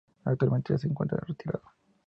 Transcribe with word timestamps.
Actualmente 0.25 0.73
ya 0.73 0.79
se 0.79 0.87
encuentra 0.87 1.19
retirado. 1.27 1.61